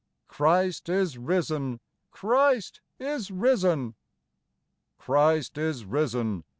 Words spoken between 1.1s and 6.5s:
risen! Christ is risen! Christ is risen